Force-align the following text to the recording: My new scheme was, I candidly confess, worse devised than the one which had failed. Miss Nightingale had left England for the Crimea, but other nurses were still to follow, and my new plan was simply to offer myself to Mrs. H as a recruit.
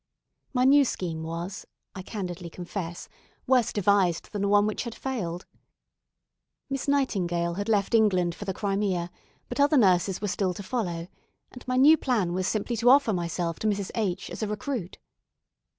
My 0.51 0.63
new 0.65 0.83
scheme 0.83 1.21
was, 1.21 1.67
I 1.93 2.01
candidly 2.01 2.49
confess, 2.49 3.07
worse 3.45 3.71
devised 3.71 4.31
than 4.31 4.41
the 4.41 4.47
one 4.47 4.65
which 4.65 4.81
had 4.83 4.95
failed. 4.95 5.45
Miss 6.71 6.87
Nightingale 6.87 7.53
had 7.53 7.69
left 7.69 7.93
England 7.93 8.33
for 8.33 8.45
the 8.45 8.53
Crimea, 8.55 9.11
but 9.47 9.59
other 9.59 9.77
nurses 9.77 10.19
were 10.19 10.27
still 10.27 10.55
to 10.55 10.63
follow, 10.63 11.07
and 11.51 11.67
my 11.67 11.77
new 11.77 11.97
plan 11.97 12.33
was 12.33 12.47
simply 12.47 12.75
to 12.77 12.89
offer 12.89 13.13
myself 13.13 13.59
to 13.59 13.67
Mrs. 13.67 13.91
H 13.93 14.31
as 14.31 14.41
a 14.41 14.47
recruit. 14.47 14.97